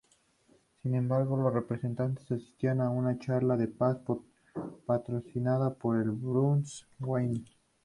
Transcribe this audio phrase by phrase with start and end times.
[0.81, 3.99] Sin embargo, los representantes asisten a una charla de paz
[4.87, 7.45] patrocinada por Bruce Wayne.